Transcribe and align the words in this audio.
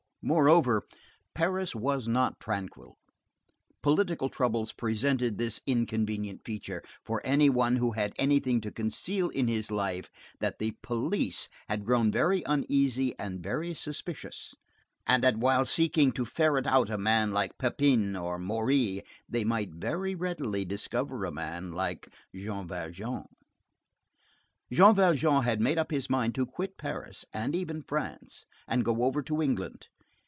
Moreover, 0.23 0.83
Paris 1.33 1.73
was 1.73 2.07
not 2.07 2.39
tranquil: 2.39 2.99
political 3.81 4.29
troubles 4.29 4.71
presented 4.71 5.39
this 5.39 5.61
inconvenient 5.65 6.41
feature, 6.45 6.83
for 7.03 7.21
any 7.25 7.49
one 7.49 7.77
who 7.77 7.93
had 7.93 8.13
anything 8.19 8.61
to 8.61 8.71
conceal 8.71 9.29
in 9.29 9.47
his 9.47 9.71
life, 9.71 10.11
that 10.39 10.59
the 10.59 10.77
police 10.83 11.49
had 11.67 11.83
grown 11.83 12.11
very 12.11 12.43
uneasy 12.45 13.17
and 13.17 13.41
very 13.41 13.73
suspicious, 13.73 14.53
and 15.07 15.23
that 15.23 15.37
while 15.37 15.65
seeking 15.65 16.11
to 16.11 16.23
ferret 16.23 16.67
out 16.67 16.91
a 16.91 16.99
man 16.99 17.31
like 17.31 17.57
Pépin 17.57 18.15
or 18.15 18.37
Morey, 18.37 19.01
they 19.27 19.43
might 19.43 19.71
very 19.73 20.13
readily 20.13 20.63
discover 20.65 21.25
a 21.25 21.31
man 21.31 21.71
like 21.71 22.07
Jean 22.35 22.67
Valjean. 22.67 23.23
Jean 24.71 24.93
Valjean 24.93 25.41
had 25.41 25.59
made 25.59 25.79
up 25.79 25.89
his 25.89 26.11
mind 26.11 26.35
to 26.35 26.45
quit 26.45 26.77
Paris, 26.77 27.25
and 27.33 27.55
even 27.55 27.81
France, 27.81 28.45
and 28.67 28.85
go 28.85 29.01
over 29.03 29.23
to 29.23 29.41
England. 29.41 29.87